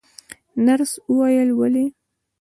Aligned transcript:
نرسې 0.65 0.99
وویل: 1.09 1.49
ولې؟ 1.57 1.85